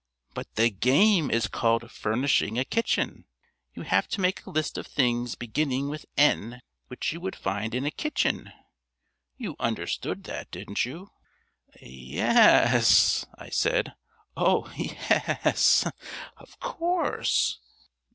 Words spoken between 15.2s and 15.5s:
y